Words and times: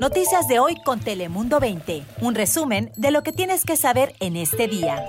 Noticias 0.00 0.46
de 0.46 0.58
hoy 0.58 0.76
con 0.84 1.00
Telemundo 1.00 1.58
20. 1.58 2.04
Un 2.20 2.34
resumen 2.34 2.92
de 2.96 3.10
lo 3.10 3.22
que 3.22 3.32
tienes 3.32 3.64
que 3.64 3.76
saber 3.76 4.14
en 4.20 4.36
este 4.36 4.68
día. 4.68 5.02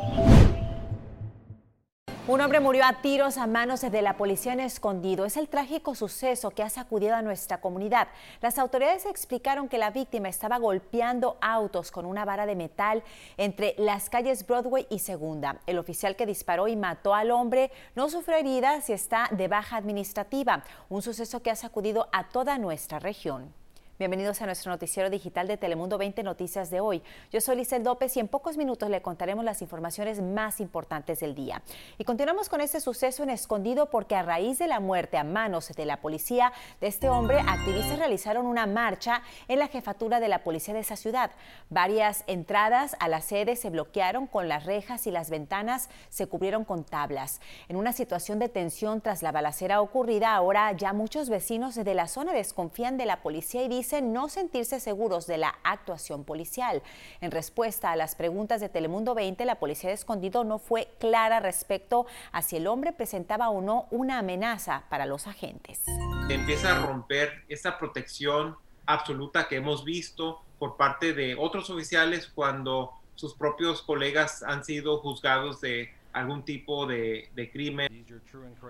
Un 2.28 2.42
hombre 2.42 2.60
murió 2.60 2.86
a 2.86 3.02
tiros 3.02 3.38
a 3.38 3.48
manos 3.48 3.82
de 3.82 4.02
la 4.02 4.16
policía 4.16 4.54
en 4.54 4.62
escondido. 4.62 5.26
Es 5.26 5.36
el 5.36 5.50
trágico 5.50 5.94
suceso 5.94 6.52
que 6.52 6.64
ha 6.64 6.70
sacudido 6.70 7.16
a 7.16 7.22
nuestra 7.22 7.60
comunidad. 7.60 8.08
Las 8.42 8.60
autoridades 8.60 9.06
explicaron 9.06 9.68
que 9.68 9.78
la 9.78 9.92
víctima 9.92 10.30
estaba 10.30 10.58
golpeando 10.58 11.38
autos 11.42 11.92
con 11.92 12.06
una 12.06 12.24
vara 12.24 12.46
de 12.46 12.56
metal 12.56 13.04
entre 13.36 13.76
las 13.78 14.10
calles 14.10 14.48
Broadway 14.48 14.88
y 14.90 15.00
Segunda. 15.00 15.60
El 15.68 15.80
oficial 15.80 16.16
que 16.16 16.26
disparó 16.26 16.68
y 16.70 16.76
mató 16.76 17.14
al 17.14 17.32
hombre 17.32 17.72
no 17.96 18.10
sufrió 18.10 18.38
heridas 18.38 18.90
y 18.90 18.94
está 18.94 19.28
de 19.32 19.50
baja 19.50 19.76
administrativa. 19.76 20.64
Un 20.88 21.02
suceso 21.02 21.42
que 21.42 21.52
ha 21.52 21.56
sacudido 21.56 22.08
a 22.14 22.30
toda 22.30 22.58
nuestra 22.58 23.00
región. 23.00 23.54
Bienvenidos 24.00 24.44
a 24.44 24.46
nuestro 24.46 24.72
noticiero 24.72 25.10
digital 25.10 25.48
de 25.48 25.58
Telemundo 25.58 25.98
20 25.98 26.22
Noticias 26.22 26.70
de 26.70 26.80
hoy. 26.80 27.02
Yo 27.32 27.42
soy 27.42 27.56
Lizel 27.56 27.84
López 27.84 28.16
y 28.16 28.20
en 28.20 28.28
pocos 28.28 28.56
minutos 28.56 28.92
le 28.92 29.02
contaremos 29.02 29.44
las 29.44 29.64
informaciones 29.64 30.22
más 30.22 30.60
importantes 30.60 31.20
del 31.20 31.34
día. 31.34 31.64
Y 31.98 32.04
continuamos 32.04 32.48
con 32.48 32.62
este 32.62 32.80
suceso 32.80 33.24
en 33.24 33.32
escondido 33.32 33.90
porque 33.90 34.14
a 34.14 34.22
raíz 34.22 34.60
de 34.60 34.68
la 34.68 34.80
muerte 34.80 35.18
a 35.18 35.24
manos 35.24 35.70
de 35.70 35.86
la 35.88 35.98
policía 35.98 36.54
de 36.80 36.86
este 36.86 37.10
hombre, 37.10 37.40
activistas 37.40 37.98
realizaron 37.98 38.46
una 38.46 38.68
marcha 38.68 39.24
en 39.48 39.58
la 39.58 39.68
jefatura 39.68 40.20
de 40.20 40.28
la 40.28 40.44
policía 40.44 40.76
de 40.76 40.82
esa 40.82 40.96
ciudad. 40.96 41.32
Varias 41.72 42.24
entradas 42.28 42.96
a 43.00 43.08
la 43.08 43.22
sede 43.22 43.56
se 43.56 43.72
bloquearon 43.72 44.28
con 44.28 44.48
las 44.48 44.66
rejas 44.66 45.08
y 45.08 45.12
las 45.12 45.32
ventanas 45.32 45.90
se 46.10 46.28
cubrieron 46.28 46.66
con 46.66 46.84
tablas. 46.84 47.42
En 47.68 47.78
una 47.78 47.94
situación 47.94 48.38
de 48.38 48.48
tensión 48.48 49.02
tras 49.02 49.24
la 49.24 49.32
balacera 49.32 49.82
ocurrida, 49.82 50.36
ahora 50.36 50.72
ya 50.74 50.94
muchos 50.94 51.30
vecinos 51.30 51.74
de 51.74 51.96
la 51.96 52.08
zona 52.08 52.32
desconfían 52.32 52.98
de 52.98 53.08
la 53.08 53.24
policía 53.24 53.64
y 53.64 53.68
dicen 53.68 53.87
no 54.02 54.30
sentirse 54.30 54.80
seguros 54.80 55.28
de 55.28 55.38
la 55.38 55.56
actuación 55.64 56.24
policial. 56.24 56.84
En 57.22 57.32
respuesta 57.32 57.92
a 57.92 57.96
las 57.96 58.16
preguntas 58.16 58.62
de 58.62 58.70
Telemundo 58.70 59.16
20, 59.16 59.46
la 59.46 59.56
policía 59.56 59.90
de 59.90 59.96
Escondido 59.96 60.44
no 60.44 60.60
fue 60.60 60.90
clara 61.00 61.40
respecto 61.40 62.06
a 62.32 62.42
si 62.42 62.58
el 62.58 62.68
hombre 62.68 62.94
presentaba 62.94 63.50
o 63.50 63.62
no 63.62 63.88
una 63.92 64.20
amenaza 64.20 64.84
para 64.90 65.06
los 65.06 65.28
agentes. 65.28 65.84
Empieza 66.30 66.76
a 66.76 66.86
romper 66.86 67.44
esa 67.48 67.78
protección 67.78 68.58
absoluta 68.86 69.48
que 69.48 69.58
hemos 69.58 69.84
visto 69.84 70.42
por 70.60 70.78
parte 70.78 71.14
de 71.14 71.36
otros 71.36 71.70
oficiales 71.70 72.28
cuando 72.28 72.92
sus 73.16 73.34
propios 73.34 73.82
colegas 73.82 74.44
han 74.44 74.64
sido 74.64 75.00
juzgados 75.00 75.60
de 75.62 75.97
algún 76.18 76.44
tipo 76.44 76.86
de, 76.86 77.30
crimen. 77.52 78.06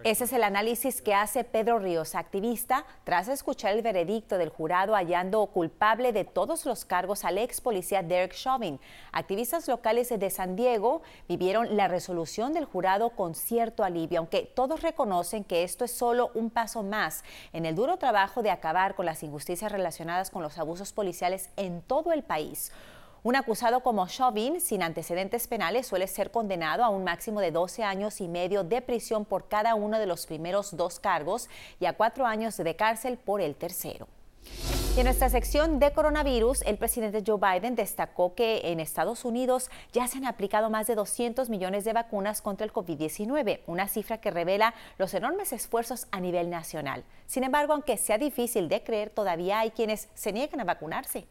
Ese 0.04 0.24
es 0.26 0.34
el 0.34 0.44
análisis 0.44 1.02
que 1.02 1.14
hace 1.14 1.44
Pedro 1.44 1.80
Ríos, 1.80 2.16
activista, 2.16 2.86
tras 3.04 3.28
escuchar 3.28 3.76
el 3.76 3.82
veredicto 3.82 4.38
del 4.38 4.50
jurado 4.50 4.94
hallando 4.94 5.46
culpable 5.48 6.12
de 6.12 6.26
todos 6.26 6.66
los 6.66 6.86
cargos 6.86 7.24
al 7.26 7.38
ex 7.38 7.62
policía 7.62 8.04
Derek 8.04 8.34
Chauvin. 8.34 8.80
Activistas 9.12 9.68
locales 9.68 10.10
de 10.10 10.30
San 10.30 10.56
Diego 10.56 11.02
vivieron 11.28 11.78
la 11.78 11.88
resolución 11.88 12.54
del 12.54 12.66
jurado 12.66 13.12
con 13.12 13.36
cierto 13.36 13.84
alivio, 13.84 14.20
aunque 14.20 14.44
todos 14.44 14.82
reconocen 14.82 15.44
que 15.44 15.64
esto 15.64 15.86
es 15.86 15.92
solo 15.92 16.32
un 16.34 16.50
paso 16.50 16.84
más 16.84 17.24
en 17.54 17.66
el 17.66 17.76
duro 17.76 17.98
trabajo 17.98 18.44
de 18.44 18.52
acabar 18.52 18.96
con 18.96 19.06
las 19.06 19.24
injusticias 19.24 19.72
relacionadas 19.72 20.30
con 20.30 20.44
los 20.44 20.58
abusos 20.58 20.94
policiales 20.94 21.50
en 21.56 21.82
todo 21.82 22.12
el 22.12 22.24
país. 22.24 22.72
Un 23.28 23.36
acusado 23.36 23.82
como 23.82 24.08
Chauvin, 24.08 24.62
sin 24.62 24.82
antecedentes 24.82 25.50
penales, 25.50 25.86
suele 25.86 26.08
ser 26.08 26.32
condenado 26.32 26.82
a 26.86 26.88
un 26.88 27.04
máximo 27.04 27.42
de 27.42 27.52
12 27.52 27.84
años 27.84 28.22
y 28.22 28.30
medio 28.30 28.64
de 28.64 28.82
prisión 28.82 29.26
por 29.26 29.50
cada 29.50 29.76
uno 29.76 30.00
de 30.00 30.06
los 30.06 30.26
primeros 30.26 30.78
dos 30.78 31.02
cargos 31.02 31.50
y 31.82 31.88
a 31.88 31.92
cuatro 31.98 32.26
años 32.26 32.56
de 32.56 32.76
cárcel 32.78 33.18
por 33.18 33.42
el 33.42 33.56
tercero. 33.56 34.08
Y 34.96 35.02
en 35.02 35.08
nuestra 35.08 35.28
sección 35.28 35.78
de 35.78 35.92
coronavirus, 35.92 36.62
el 36.62 36.78
presidente 36.78 37.22
Joe 37.28 37.38
Biden 37.38 37.76
destacó 37.76 38.34
que 38.34 38.62
en 38.72 38.80
Estados 38.80 39.26
Unidos 39.26 39.70
ya 39.92 40.08
se 40.08 40.20
han 40.20 40.26
aplicado 40.26 40.70
más 40.70 40.88
de 40.88 40.96
200 40.96 41.50
millones 41.50 41.84
de 41.84 41.92
vacunas 41.92 42.42
contra 42.42 42.64
el 42.64 42.72
COVID-19, 42.72 43.60
una 43.68 43.90
cifra 43.90 44.22
que 44.22 44.32
revela 44.32 44.74
los 44.98 45.14
enormes 45.14 45.52
esfuerzos 45.52 46.08
a 46.12 46.22
nivel 46.22 46.50
nacional. 46.50 47.04
Sin 47.26 47.44
embargo, 47.44 47.74
aunque 47.74 47.98
sea 47.98 48.18
difícil 48.18 48.70
de 48.70 48.86
creer, 48.86 49.10
todavía 49.10 49.60
hay 49.60 49.72
quienes 49.72 50.08
se 50.14 50.32
niegan 50.32 50.62
a 50.62 50.64
vacunarse 50.64 51.28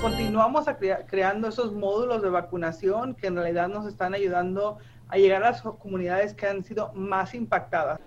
continuamos 0.00 0.66
creando 1.08 1.48
esos 1.48 1.72
módulos 1.72 2.22
de 2.22 2.30
vacunación 2.30 3.14
que 3.14 3.26
en 3.26 3.36
realidad 3.36 3.68
nos 3.68 3.86
están 3.86 4.14
ayudando 4.14 4.78
a 5.08 5.16
llegar 5.16 5.42
a 5.42 5.50
las 5.50 5.62
comunidades 5.62 6.34
que 6.34 6.46
han 6.46 6.62
sido 6.62 6.92
más 6.94 7.34
impactadas. 7.34 7.98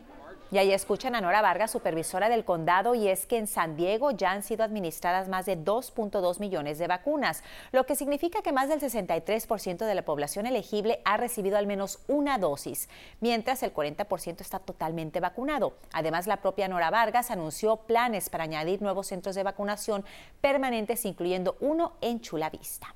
Y 0.51 0.57
ahí 0.57 0.73
escuchan 0.73 1.15
a 1.15 1.21
Nora 1.21 1.41
Vargas, 1.41 1.71
supervisora 1.71 2.27
del 2.27 2.43
condado, 2.43 2.93
y 2.93 3.07
es 3.07 3.25
que 3.25 3.37
en 3.37 3.47
San 3.47 3.77
Diego 3.77 4.11
ya 4.11 4.31
han 4.31 4.43
sido 4.43 4.65
administradas 4.65 5.29
más 5.29 5.45
de 5.45 5.57
2.2 5.57 6.41
millones 6.41 6.77
de 6.77 6.87
vacunas, 6.87 7.41
lo 7.71 7.85
que 7.85 7.95
significa 7.95 8.41
que 8.41 8.51
más 8.51 8.67
del 8.67 8.81
63% 8.81 9.85
de 9.85 9.95
la 9.95 10.03
población 10.03 10.45
elegible 10.45 10.99
ha 11.05 11.15
recibido 11.15 11.57
al 11.57 11.67
menos 11.67 11.99
una 12.09 12.37
dosis, 12.37 12.89
mientras 13.21 13.63
el 13.63 13.73
40% 13.73 14.41
está 14.41 14.59
totalmente 14.59 15.21
vacunado. 15.21 15.77
Además, 15.93 16.27
la 16.27 16.41
propia 16.41 16.67
Nora 16.67 16.89
Vargas 16.89 17.31
anunció 17.31 17.77
planes 17.77 18.29
para 18.29 18.43
añadir 18.43 18.81
nuevos 18.81 19.07
centros 19.07 19.35
de 19.35 19.43
vacunación 19.43 20.03
permanentes, 20.41 21.05
incluyendo 21.05 21.55
uno 21.61 21.93
en 22.01 22.19
Chula 22.19 22.49
Vista. 22.49 22.93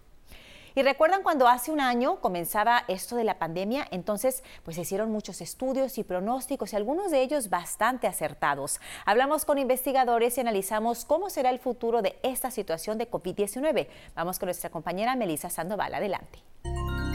Y 0.75 0.83
recuerdan 0.83 1.23
cuando 1.23 1.47
hace 1.47 1.71
un 1.71 1.79
año 1.79 2.19
comenzaba 2.19 2.83
esto 2.89 3.15
de 3.15 3.23
la 3.23 3.39
pandemia, 3.39 3.87
entonces 3.91 4.43
pues 4.63 4.75
se 4.75 4.81
hicieron 4.81 5.09
muchos 5.09 5.39
estudios 5.39 5.97
y 5.97 6.03
pronósticos 6.03 6.73
y 6.73 6.75
algunos 6.75 7.11
de 7.11 7.21
ellos 7.21 7.49
bastante 7.49 8.07
acertados. 8.07 8.81
Hablamos 9.05 9.45
con 9.45 9.57
investigadores 9.57 10.37
y 10.37 10.41
analizamos 10.41 11.05
cómo 11.05 11.29
será 11.29 11.49
el 11.49 11.59
futuro 11.59 12.01
de 12.01 12.19
esta 12.23 12.51
situación 12.51 12.97
de 12.97 13.09
COVID-19. 13.09 13.87
Vamos 14.15 14.37
con 14.37 14.47
nuestra 14.47 14.69
compañera 14.69 15.15
Melissa 15.15 15.49
Sandoval. 15.49 15.93
Adelante. 15.93 16.39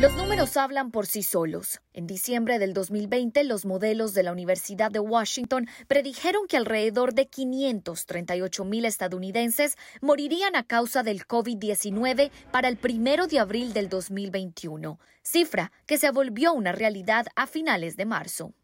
Los 0.01 0.17
números 0.17 0.57
hablan 0.57 0.93
por 0.93 1.07
sí 1.07 1.23
solos. 1.23 1.83
En 1.93 2.07
diciembre 2.07 2.59
del 2.59 2.73
2020, 2.73 3.45
los 3.45 3.67
modelos 3.67 4.15
de 4.15 4.23
la 4.23 4.33
Universidad 4.33 4.91
de 4.91 4.99
Washington 4.99 5.69
predijeron 5.89 6.47
que 6.47 6.57
alrededor 6.57 7.13
de 7.13 7.29
538 7.29 8.65
mil 8.65 8.87
estadounidenses 8.87 9.77
morirían 10.01 10.57
a 10.57 10.63
causa 10.63 11.03
del 11.03 11.27
COVID-19 11.27 12.31
para 12.51 12.69
el 12.69 12.79
primero 12.79 13.27
de 13.27 13.41
abril 13.41 13.75
del 13.75 13.91
2021, 13.91 14.99
cifra 15.21 15.71
que 15.85 15.99
se 15.99 16.11
volvió 16.11 16.55
una 16.55 16.73
realidad 16.73 17.27
a 17.37 17.47
finales 17.47 17.99
de 17.99 18.07
marzo. 18.07 18.55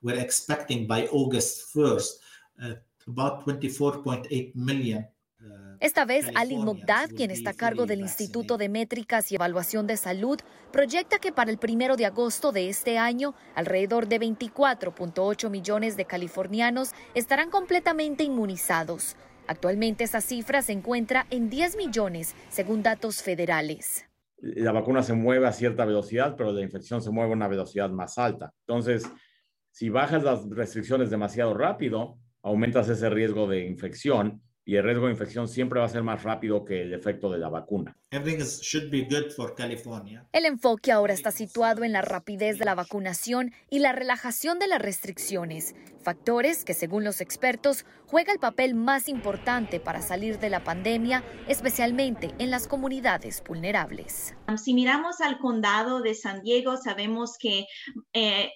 We're 0.00 0.22
expecting 0.22 0.86
by 0.86 1.08
August 1.12 1.74
1st 1.74 2.20
uh, 2.58 2.74
about 3.06 3.44
24.8 3.44 4.54
million 4.54 5.06
esta 5.80 6.04
vez, 6.04 6.26
Ali 6.34 6.56
Mogdad, 6.56 7.08
quien 7.08 7.30
está 7.30 7.50
a 7.50 7.54
cargo 7.54 7.86
del 7.86 8.00
Instituto 8.00 8.58
de 8.58 8.68
Métricas 8.68 9.32
y 9.32 9.36
Evaluación 9.36 9.86
de 9.86 9.96
Salud, 9.96 10.38
proyecta 10.72 11.18
que 11.18 11.32
para 11.32 11.50
el 11.50 11.56
primero 11.56 11.96
de 11.96 12.04
agosto 12.04 12.52
de 12.52 12.68
este 12.68 12.98
año, 12.98 13.34
alrededor 13.54 14.06
de 14.06 14.20
24.8 14.20 15.48
millones 15.48 15.96
de 15.96 16.04
californianos 16.04 16.90
estarán 17.14 17.48
completamente 17.48 18.24
inmunizados. 18.24 19.16
Actualmente 19.46 20.04
esa 20.04 20.20
cifra 20.20 20.60
se 20.60 20.72
encuentra 20.72 21.26
en 21.30 21.48
10 21.48 21.76
millones, 21.76 22.34
según 22.50 22.82
datos 22.82 23.22
federales. 23.22 24.04
La 24.36 24.72
vacuna 24.72 25.02
se 25.02 25.14
mueve 25.14 25.46
a 25.46 25.52
cierta 25.52 25.86
velocidad, 25.86 26.34
pero 26.36 26.52
la 26.52 26.60
infección 26.60 27.00
se 27.00 27.10
mueve 27.10 27.32
a 27.32 27.36
una 27.36 27.48
velocidad 27.48 27.88
más 27.88 28.18
alta. 28.18 28.52
Entonces, 28.66 29.10
si 29.70 29.88
bajas 29.88 30.22
las 30.22 30.46
restricciones 30.50 31.08
demasiado 31.08 31.54
rápido, 31.54 32.18
aumentas 32.42 32.88
ese 32.90 33.08
riesgo 33.08 33.48
de 33.48 33.64
infección 33.66 34.42
y 34.70 34.76
el 34.76 34.84
riesgo 34.84 35.06
de 35.06 35.12
infección 35.12 35.48
siempre 35.48 35.80
va 35.80 35.86
a 35.86 35.88
ser 35.88 36.04
más 36.04 36.22
rápido 36.22 36.64
que 36.64 36.82
el 36.82 36.94
efecto 36.94 37.28
de 37.28 37.38
la 37.38 37.48
vacuna. 37.48 37.96
El 40.32 40.44
enfoque 40.44 40.92
ahora 40.92 41.12
está 41.12 41.32
situado 41.32 41.82
en 41.82 41.92
la 41.92 42.02
rapidez 42.02 42.56
de 42.56 42.64
la 42.64 42.76
vacunación 42.76 43.52
y 43.68 43.80
la 43.80 43.90
relajación 43.90 44.60
de 44.60 44.68
las 44.68 44.80
restricciones, 44.80 45.74
factores 46.04 46.64
que 46.64 46.74
según 46.74 47.02
los 47.02 47.20
expertos 47.20 47.84
juega 48.06 48.32
el 48.32 48.38
papel 48.38 48.76
más 48.76 49.08
importante 49.08 49.80
para 49.80 50.02
salir 50.02 50.38
de 50.38 50.50
la 50.50 50.62
pandemia, 50.62 51.24
especialmente 51.48 52.30
en 52.38 52.52
las 52.52 52.68
comunidades 52.68 53.42
vulnerables. 53.44 54.36
Si 54.56 54.72
miramos 54.72 55.20
al 55.20 55.38
condado 55.38 56.00
de 56.00 56.14
San 56.14 56.42
Diego, 56.42 56.76
sabemos 56.76 57.38
que 57.40 57.66
eh, 58.12 58.52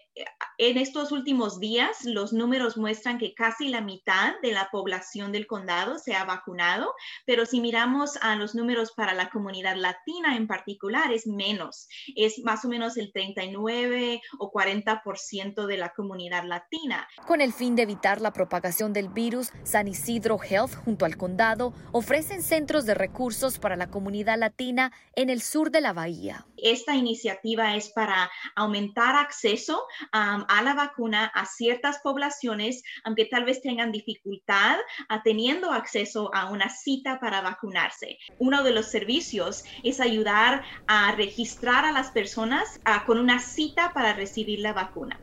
en 0.58 0.78
estos 0.78 1.10
últimos 1.12 1.58
días 1.58 2.04
los 2.04 2.32
números 2.32 2.76
muestran 2.76 3.18
que 3.18 3.34
casi 3.34 3.68
la 3.68 3.80
mitad 3.80 4.34
de 4.42 4.52
la 4.52 4.68
población 4.70 5.32
del 5.32 5.46
condado 5.46 5.98
se 5.98 6.14
ha 6.14 6.24
vacunado, 6.24 6.94
pero 7.26 7.44
si 7.46 7.60
miramos 7.60 8.16
a 8.22 8.36
los 8.36 8.54
números 8.54 8.92
para 8.92 9.14
la 9.14 9.30
comunidad 9.30 9.76
latina 9.76 10.36
en 10.36 10.46
particular 10.46 11.12
es 11.12 11.26
menos, 11.26 11.88
es 12.14 12.38
más 12.44 12.64
o 12.64 12.68
menos 12.68 12.96
el 12.96 13.12
39 13.12 14.20
o 14.38 14.52
40% 14.52 15.66
de 15.66 15.76
la 15.76 15.90
comunidad 15.90 16.44
latina. 16.44 17.08
Con 17.26 17.40
el 17.40 17.52
fin 17.52 17.74
de 17.74 17.82
evitar 17.82 18.20
la 18.20 18.32
propagación 18.32 18.92
del 18.92 19.08
virus, 19.08 19.50
San 19.64 19.88
Isidro 19.88 20.38
Health 20.42 20.74
junto 20.84 21.04
al 21.04 21.16
condado 21.16 21.72
ofrecen 21.92 22.42
centros 22.42 22.86
de 22.86 22.94
recursos 22.94 23.58
para 23.58 23.76
la 23.76 23.88
comunidad 23.88 24.38
latina 24.38 24.92
en 25.16 25.30
el 25.30 25.42
sur 25.42 25.70
de 25.70 25.80
la 25.80 25.92
bahía. 25.92 26.46
Esta 26.64 26.94
iniciativa 26.94 27.76
es 27.76 27.90
para 27.90 28.30
aumentar 28.56 29.16
acceso 29.16 29.84
a 30.12 30.62
la 30.62 30.72
vacuna 30.72 31.26
a 31.26 31.44
ciertas 31.44 31.98
poblaciones, 31.98 32.82
aunque 33.04 33.26
tal 33.26 33.44
vez 33.44 33.60
tengan 33.60 33.92
dificultad 33.92 34.78
a 35.10 35.22
teniendo 35.22 35.70
acceso 35.72 36.34
a 36.34 36.50
una 36.50 36.70
cita 36.70 37.20
para 37.20 37.42
vacunarse. 37.42 38.16
Uno 38.38 38.62
de 38.62 38.72
los 38.72 38.86
servicios 38.86 39.62
es 39.82 40.00
ayudar 40.00 40.64
a 40.86 41.12
registrar 41.12 41.84
a 41.84 41.92
las 41.92 42.10
personas 42.12 42.80
uh, 42.88 43.04
con 43.04 43.18
una 43.18 43.40
cita 43.40 43.92
para 43.92 44.14
recibir 44.14 44.60
la 44.60 44.72
vacuna. 44.72 45.20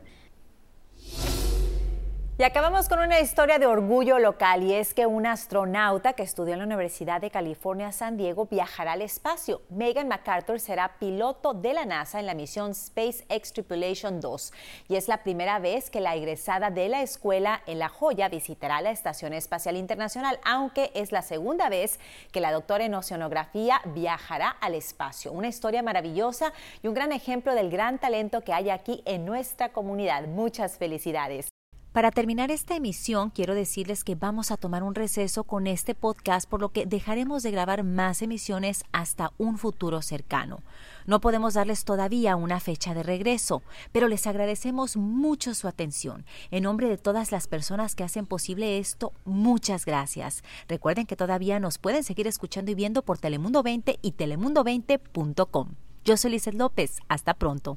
Y 2.42 2.44
acabamos 2.44 2.88
con 2.88 2.98
una 2.98 3.20
historia 3.20 3.60
de 3.60 3.66
orgullo 3.66 4.18
local 4.18 4.64
y 4.64 4.74
es 4.74 4.94
que 4.94 5.06
un 5.06 5.26
astronauta 5.26 6.14
que 6.14 6.24
estudió 6.24 6.54
en 6.54 6.58
la 6.58 6.64
Universidad 6.64 7.20
de 7.20 7.30
California 7.30 7.92
San 7.92 8.16
Diego 8.16 8.46
viajará 8.46 8.94
al 8.94 9.02
espacio. 9.02 9.62
Megan 9.70 10.08
MacArthur 10.08 10.58
será 10.58 10.96
piloto 10.98 11.54
de 11.54 11.72
la 11.72 11.84
NASA 11.84 12.18
en 12.18 12.26
la 12.26 12.34
misión 12.34 12.74
SpaceX 12.74 13.52
Tripulation 13.52 14.20
2 14.20 14.52
y 14.88 14.96
es 14.96 15.06
la 15.06 15.22
primera 15.22 15.60
vez 15.60 15.88
que 15.88 16.00
la 16.00 16.16
egresada 16.16 16.72
de 16.72 16.88
la 16.88 17.02
escuela 17.02 17.62
en 17.68 17.78
La 17.78 17.88
Joya 17.88 18.28
visitará 18.28 18.80
la 18.80 18.90
Estación 18.90 19.34
Espacial 19.34 19.76
Internacional, 19.76 20.40
aunque 20.44 20.90
es 20.96 21.12
la 21.12 21.22
segunda 21.22 21.68
vez 21.68 22.00
que 22.32 22.40
la 22.40 22.50
doctora 22.50 22.84
en 22.84 22.94
oceanografía 22.94 23.80
viajará 23.94 24.48
al 24.48 24.74
espacio. 24.74 25.30
Una 25.30 25.46
historia 25.46 25.84
maravillosa 25.84 26.52
y 26.82 26.88
un 26.88 26.94
gran 26.94 27.12
ejemplo 27.12 27.54
del 27.54 27.70
gran 27.70 28.00
talento 28.00 28.40
que 28.40 28.52
hay 28.52 28.68
aquí 28.68 29.00
en 29.04 29.24
nuestra 29.24 29.68
comunidad. 29.68 30.26
Muchas 30.26 30.76
felicidades. 30.76 31.52
Para 31.92 32.10
terminar 32.10 32.50
esta 32.50 32.74
emisión, 32.74 33.28
quiero 33.28 33.54
decirles 33.54 34.02
que 34.02 34.14
vamos 34.14 34.50
a 34.50 34.56
tomar 34.56 34.82
un 34.82 34.94
receso 34.94 35.44
con 35.44 35.66
este 35.66 35.94
podcast, 35.94 36.48
por 36.48 36.62
lo 36.62 36.70
que 36.70 36.86
dejaremos 36.86 37.42
de 37.42 37.50
grabar 37.50 37.84
más 37.84 38.22
emisiones 38.22 38.84
hasta 38.92 39.32
un 39.36 39.58
futuro 39.58 40.00
cercano. 40.00 40.62
No 41.04 41.20
podemos 41.20 41.52
darles 41.52 41.84
todavía 41.84 42.34
una 42.34 42.60
fecha 42.60 42.94
de 42.94 43.02
regreso, 43.02 43.62
pero 43.92 44.08
les 44.08 44.26
agradecemos 44.26 44.96
mucho 44.96 45.54
su 45.54 45.68
atención. 45.68 46.24
En 46.50 46.62
nombre 46.62 46.88
de 46.88 46.96
todas 46.96 47.30
las 47.30 47.46
personas 47.46 47.94
que 47.94 48.04
hacen 48.04 48.24
posible 48.24 48.78
esto, 48.78 49.12
muchas 49.26 49.84
gracias. 49.84 50.42
Recuerden 50.68 51.04
que 51.04 51.16
todavía 51.16 51.60
nos 51.60 51.76
pueden 51.76 52.04
seguir 52.04 52.26
escuchando 52.26 52.70
y 52.70 52.74
viendo 52.74 53.02
por 53.02 53.18
Telemundo 53.18 53.62
20 53.62 53.98
y 54.00 54.12
telemundo20.com. 54.12 55.74
Yo 56.06 56.16
soy 56.16 56.30
Lizeth 56.30 56.54
López. 56.54 57.00
Hasta 57.08 57.34
pronto. 57.34 57.76